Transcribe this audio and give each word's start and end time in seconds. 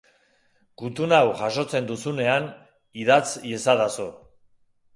Gutun 0.81 1.13
hau 1.17 1.27
jasotzen 1.41 1.91
duzunean, 1.91 2.49
idatz 3.05 3.29
iezadazu. 3.53 4.11